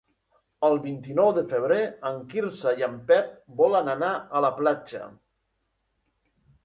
[0.67, 1.77] El vint-i-nou de febrer
[2.11, 3.29] en Quirze i en Pep
[3.63, 5.03] volen anar a la platja.